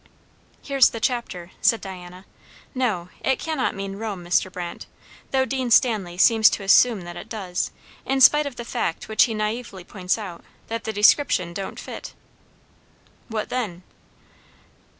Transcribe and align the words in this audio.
"Here's 0.63 0.89
the 0.89 0.99
chapter," 0.99 1.51
said 1.61 1.79
Diana. 1.79 2.25
"No, 2.73 3.09
it 3.23 3.37
cannot 3.37 3.75
mean 3.75 3.97
Rome, 3.97 4.25
Mr. 4.25 4.51
Brandt; 4.51 4.87
though 5.29 5.45
Dean 5.45 5.69
Stanley 5.69 6.17
seems 6.17 6.49
to 6.49 6.63
assume 6.63 7.01
that 7.01 7.15
it 7.15 7.29
does, 7.29 7.69
in 8.03 8.19
spite 8.19 8.47
of 8.47 8.55
the 8.55 8.65
fact 8.65 9.07
which 9.07 9.25
he 9.25 9.35
naively 9.35 9.83
points 9.83 10.17
out, 10.17 10.43
that 10.69 10.85
the 10.85 10.91
description 10.91 11.53
don't 11.53 11.79
fit." 11.79 12.15
"What 13.27 13.49
then?" 13.49 13.83